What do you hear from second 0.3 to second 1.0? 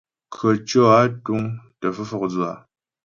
Krəcwɔ́